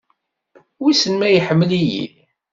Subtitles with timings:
[0.81, 2.05] Wissen ma iḥemmel-iyi.